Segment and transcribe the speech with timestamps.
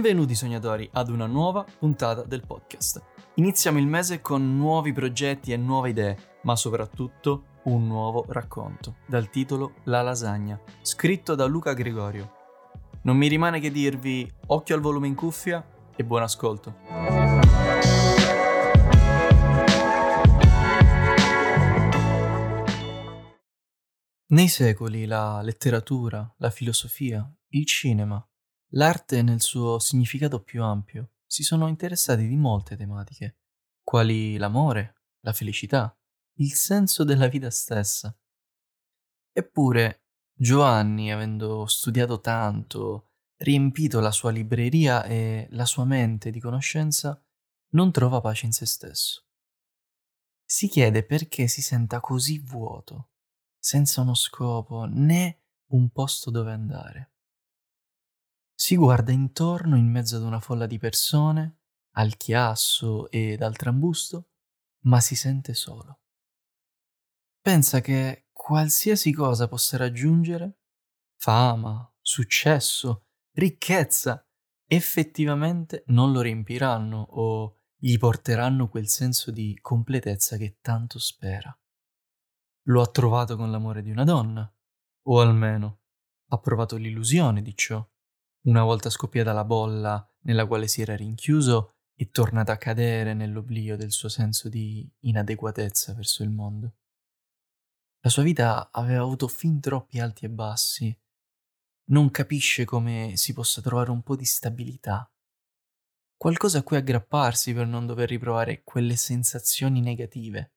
[0.00, 3.02] Benvenuti sognatori ad una nuova puntata del podcast.
[3.34, 9.28] Iniziamo il mese con nuovi progetti e nuove idee, ma soprattutto un nuovo racconto, dal
[9.28, 12.32] titolo La lasagna, scritto da Luca Gregorio.
[13.02, 16.76] Non mi rimane che dirvi occhio al volume in cuffia e buon ascolto.
[24.28, 28.24] Nei secoli la letteratura, la filosofia, il cinema
[28.72, 33.38] L'arte nel suo significato più ampio si sono interessati di molte tematiche,
[33.82, 35.96] quali l'amore, la felicità,
[36.34, 38.14] il senso della vita stessa.
[39.32, 40.02] Eppure
[40.34, 47.20] Giovanni, avendo studiato tanto, riempito la sua libreria e la sua mente di conoscenza,
[47.70, 49.24] non trova pace in se stesso.
[50.44, 53.10] Si chiede perché si senta così vuoto,
[53.58, 57.12] senza uno scopo né un posto dove andare.
[58.60, 61.60] Si guarda intorno in mezzo ad una folla di persone,
[61.92, 64.30] al chiasso ed al trambusto,
[64.86, 66.00] ma si sente solo.
[67.40, 70.58] Pensa che qualsiasi cosa possa raggiungere,
[71.14, 74.28] fama, successo, ricchezza,
[74.66, 81.56] effettivamente non lo riempiranno o gli porteranno quel senso di completezza che tanto spera.
[82.62, 84.52] Lo ha trovato con l'amore di una donna,
[85.02, 85.82] o almeno
[86.30, 87.88] ha provato l'illusione di ciò
[88.48, 93.76] una volta scoppiata la bolla nella quale si era rinchiuso, è tornata a cadere nell'oblio
[93.76, 96.76] del suo senso di inadeguatezza verso il mondo.
[98.00, 100.98] La sua vita aveva avuto fin troppi alti e bassi.
[101.90, 105.10] Non capisce come si possa trovare un po' di stabilità,
[106.16, 110.54] qualcosa a cui aggrapparsi per non dover riprovare quelle sensazioni negative.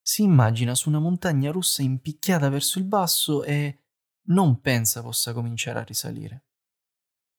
[0.00, 3.81] Si immagina su una montagna russa impicchiata verso il basso e
[4.26, 6.44] non pensa possa cominciare a risalire.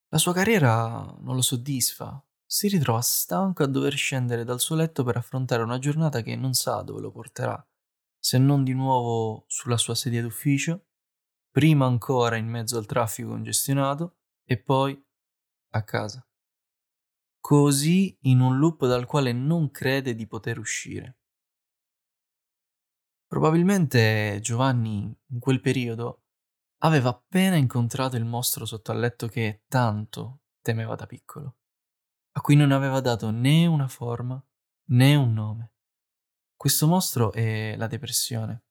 [0.08, 5.02] La sua carriera non lo soddisfa, si ritrova stanco a dover scendere dal suo letto
[5.02, 7.66] per affrontare una giornata che non sa dove lo porterà,
[8.18, 10.86] se non di nuovo sulla sua sedia d'ufficio,
[11.50, 15.02] prima ancora in mezzo al traffico congestionato e poi
[15.70, 16.24] a casa.
[17.40, 21.18] Così in un loop dal quale non crede di poter uscire.
[23.26, 26.23] Probabilmente Giovanni in quel periodo
[26.78, 31.56] aveva appena incontrato il mostro sotto al letto che tanto temeva da piccolo,
[32.32, 34.42] a cui non aveva dato né una forma
[34.88, 35.72] né un nome.
[36.56, 38.64] Questo mostro è la depressione,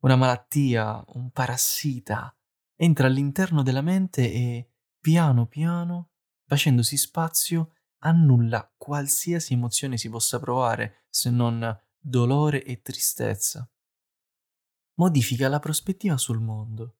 [0.00, 2.36] una malattia, un parassita,
[2.76, 4.70] entra all'interno della mente e
[5.00, 6.10] piano piano,
[6.46, 13.68] facendosi spazio, annulla qualsiasi emozione si possa provare se non dolore e tristezza.
[14.98, 16.95] Modifica la prospettiva sul mondo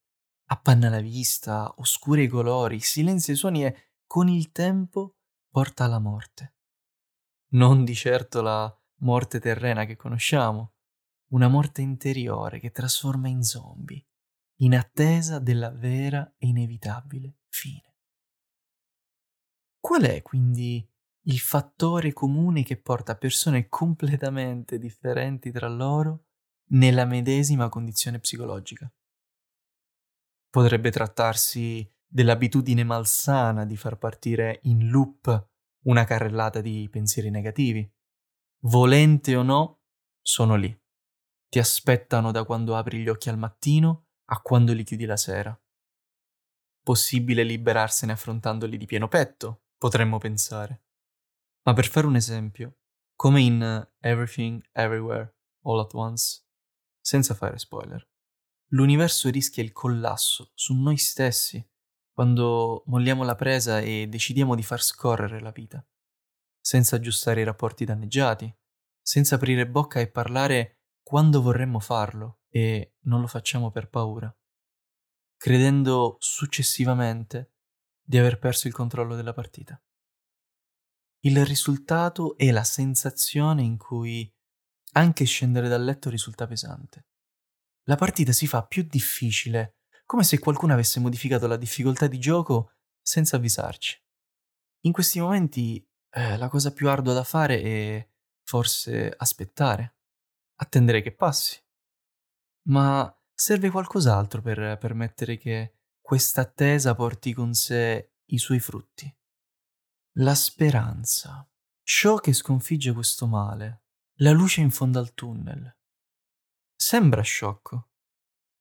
[0.47, 5.17] appanna la vista, oscura i colori, silenzia i suoni e con il tempo
[5.49, 6.55] porta alla morte.
[7.51, 10.75] Non di certo la morte terrena che conosciamo,
[11.31, 14.05] una morte interiore che trasforma in zombie,
[14.61, 17.95] in attesa della vera e inevitabile fine.
[19.81, 20.89] Qual è quindi
[21.29, 26.27] il fattore comune che porta persone completamente differenti tra loro
[26.71, 28.93] nella medesima condizione psicologica?
[30.57, 35.51] Potrebbe trattarsi dell'abitudine malsana di far partire in loop
[35.83, 37.87] una carrellata di pensieri negativi.
[38.61, 39.83] Volente o no,
[40.23, 40.75] sono lì.
[41.51, 45.63] Ti aspettano da quando apri gli occhi al mattino a quando li chiudi la sera.
[46.83, 50.85] Possibile liberarsene affrontandoli di pieno petto, potremmo pensare.
[51.65, 52.79] Ma per fare un esempio,
[53.15, 56.47] come in Everything Everywhere All at Once,
[56.99, 58.09] senza fare spoiler,
[58.71, 61.65] l'universo rischia il collasso su noi stessi
[62.13, 65.87] quando molliamo la presa e decidiamo di far scorrere la vita,
[66.59, 68.53] senza aggiustare i rapporti danneggiati,
[69.01, 74.35] senza aprire bocca e parlare quando vorremmo farlo e non lo facciamo per paura,
[75.37, 77.53] credendo successivamente
[78.03, 79.81] di aver perso il controllo della partita.
[81.21, 84.33] Il risultato è la sensazione in cui
[84.93, 87.09] anche scendere dal letto risulta pesante
[87.89, 92.75] la partita si fa più difficile, come se qualcuno avesse modificato la difficoltà di gioco
[93.01, 94.01] senza avvisarci.
[94.83, 98.09] In questi momenti eh, la cosa più ardua da fare è
[98.45, 99.97] forse aspettare,
[100.57, 101.61] attendere che passi.
[102.69, 109.13] Ma serve qualcos'altro per permettere che questa attesa porti con sé i suoi frutti.
[110.19, 111.49] La speranza,
[111.83, 113.83] ciò che sconfigge questo male,
[114.21, 115.77] la luce in fondo al tunnel.
[116.79, 117.89] Sembra sciocco,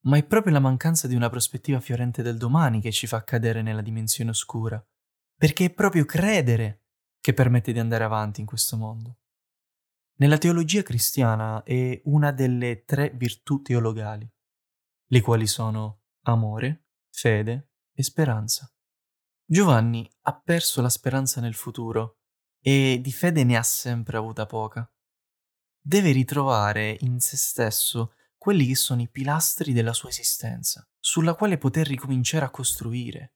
[0.06, 3.62] ma è proprio la mancanza di una prospettiva fiorente del domani che ci fa cadere
[3.62, 4.84] nella dimensione oscura,
[5.36, 6.86] perché è proprio credere
[7.20, 9.18] che permette di andare avanti in questo mondo.
[10.18, 14.28] Nella teologia cristiana è una delle tre virtù teologali,
[15.08, 18.74] le quali sono amore, fede e speranza.
[19.44, 22.20] Giovanni ha perso la speranza nel futuro
[22.62, 24.90] e di fede ne ha sempre avuta poca.
[25.88, 31.60] Deve ritrovare in se stesso quelli che sono i pilastri della sua esistenza, sulla quale
[31.60, 33.36] poter ricominciare a costruire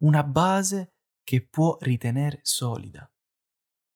[0.00, 3.10] una base che può ritenere solida.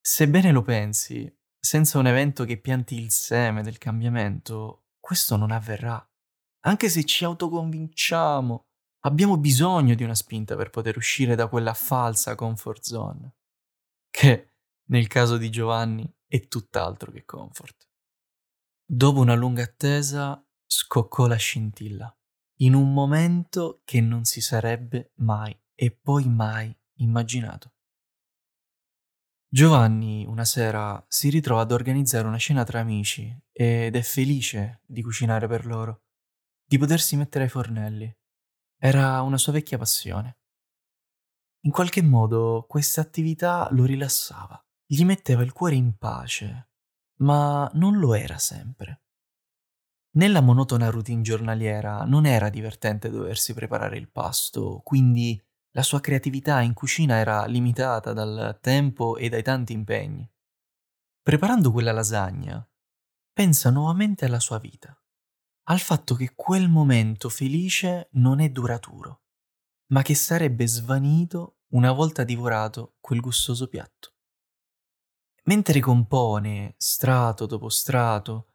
[0.01, 6.03] Sebbene lo pensi, senza un evento che pianti il seme del cambiamento, questo non avverrà.
[6.61, 8.65] Anche se ci autoconvinciamo,
[9.01, 13.35] abbiamo bisogno di una spinta per poter uscire da quella falsa comfort zone,
[14.09, 14.55] che
[14.85, 17.89] nel caso di Giovanni è tutt'altro che comfort.
[18.93, 22.13] Dopo una lunga attesa scoccò la scintilla,
[22.57, 27.75] in un momento che non si sarebbe mai e poi mai immaginato.
[29.49, 35.03] Giovanni una sera si ritrova ad organizzare una cena tra amici ed è felice di
[35.03, 36.07] cucinare per loro,
[36.67, 38.13] di potersi mettere ai fornelli.
[38.77, 40.41] Era una sua vecchia passione.
[41.61, 46.70] In qualche modo questa attività lo rilassava, gli metteva il cuore in pace,
[47.23, 49.03] ma non lo era sempre.
[50.13, 55.41] Nella monotona routine giornaliera non era divertente doversi preparare il pasto, quindi
[55.73, 60.29] la sua creatività in cucina era limitata dal tempo e dai tanti impegni.
[61.23, 62.67] Preparando quella lasagna,
[63.33, 65.01] pensa nuovamente alla sua vita,
[65.69, 69.23] al fatto che quel momento felice non è duraturo,
[69.93, 74.10] ma che sarebbe svanito una volta divorato quel gustoso piatto.
[75.51, 78.53] Mentre compone strato dopo strato,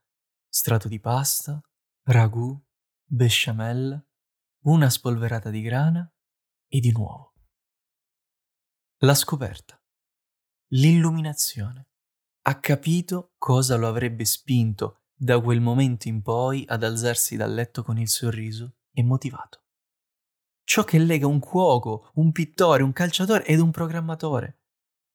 [0.47, 1.61] strato di pasta,
[2.03, 2.57] ragù,
[3.03, 4.01] besciamella,
[4.61, 6.09] una spolverata di grana,
[6.69, 7.33] e di nuovo.
[8.99, 9.77] La scoperta.
[10.67, 11.89] L'illuminazione.
[12.43, 17.83] Ha capito cosa lo avrebbe spinto da quel momento in poi ad alzarsi dal letto
[17.83, 19.65] con il sorriso e motivato.
[20.63, 24.61] Ciò che lega un cuoco, un pittore, un calciatore ed un programmatore.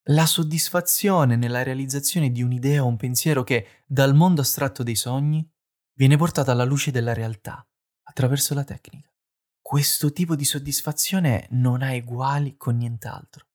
[0.05, 5.47] La soddisfazione nella realizzazione di un'idea o un pensiero che, dal mondo astratto dei sogni,
[5.93, 7.63] viene portata alla luce della realtà,
[8.07, 9.13] attraverso la tecnica.
[9.61, 13.45] Questo tipo di soddisfazione non ha eguali con nient'altro.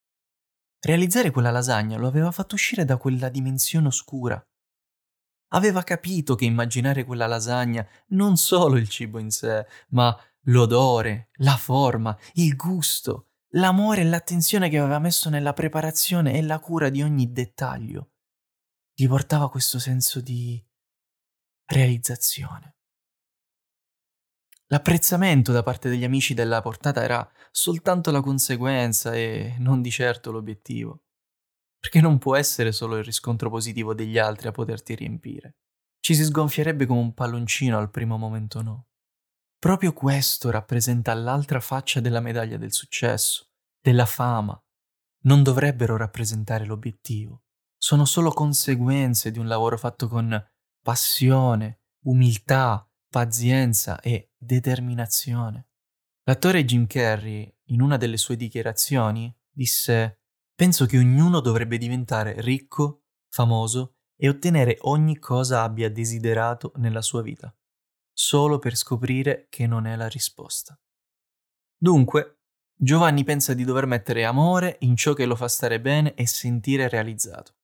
[0.78, 4.40] Realizzare quella lasagna lo aveva fatto uscire da quella dimensione oscura.
[5.48, 11.56] Aveva capito che immaginare quella lasagna non solo il cibo in sé, ma l'odore, la
[11.56, 17.02] forma, il gusto, l'amore e l'attenzione che aveva messo nella preparazione e la cura di
[17.02, 18.10] ogni dettaglio,
[18.92, 20.62] gli portava questo senso di
[21.66, 22.76] realizzazione.
[24.68, 30.32] L'apprezzamento da parte degli amici della portata era soltanto la conseguenza e non di certo
[30.32, 31.04] l'obiettivo.
[31.78, 35.58] Perché non può essere solo il riscontro positivo degli altri a poterti riempire.
[36.00, 38.86] Ci si sgonfierebbe come un palloncino al primo momento no.
[39.66, 43.48] Proprio questo rappresenta l'altra faccia della medaglia del successo,
[43.80, 44.56] della fama.
[45.24, 47.42] Non dovrebbero rappresentare l'obiettivo.
[47.76, 50.40] Sono solo conseguenze di un lavoro fatto con
[50.80, 55.66] passione, umiltà, pazienza e determinazione.
[56.22, 60.20] L'attore Jim Carrey, in una delle sue dichiarazioni, disse
[60.54, 67.20] Penso che ognuno dovrebbe diventare ricco, famoso e ottenere ogni cosa abbia desiderato nella sua
[67.20, 67.52] vita,
[68.18, 70.78] solo per scoprire che non è la risposta.
[71.76, 72.38] Dunque,
[72.74, 76.88] Giovanni pensa di dover mettere amore in ciò che lo fa stare bene e sentire
[76.88, 77.56] realizzato.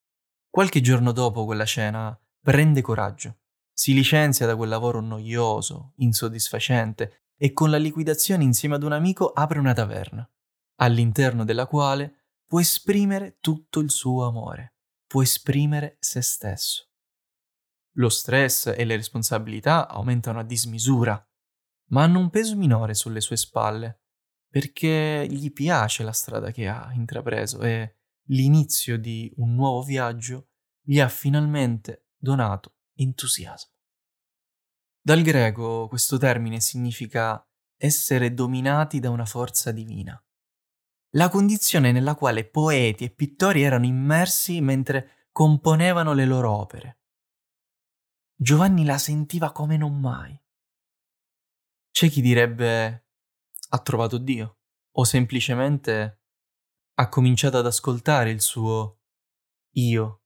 [0.51, 3.39] Qualche giorno dopo quella cena prende coraggio
[3.73, 9.33] si licenzia da quel lavoro noioso, insoddisfacente e con la liquidazione insieme ad un amico
[9.33, 10.29] apre una taverna,
[10.77, 14.75] all'interno della quale può esprimere tutto il suo amore,
[15.07, 16.92] può esprimere se stesso.
[17.97, 21.25] Lo stress e le responsabilità aumentano a dismisura,
[21.91, 24.03] ma hanno un peso minore sulle sue spalle,
[24.49, 27.97] perché gli piace la strada che ha intrapreso e
[28.29, 30.49] l'inizio di un nuovo viaggio
[30.83, 33.73] gli ha finalmente donato entusiasmo.
[35.01, 37.45] Dal greco questo termine significa
[37.77, 40.23] essere dominati da una forza divina.
[41.15, 47.02] La condizione nella quale poeti e pittori erano immersi mentre componevano le loro opere.
[48.43, 50.37] Giovanni la sentiva come non mai.
[51.93, 53.07] C'è chi direbbe
[53.69, 54.59] ha trovato Dio
[54.91, 56.23] o semplicemente
[56.95, 58.99] ha cominciato ad ascoltare il suo
[59.77, 60.23] io